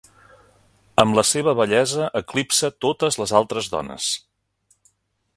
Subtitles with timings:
[1.01, 4.09] Amb la seva bellesa eclipsa totes les altres dones!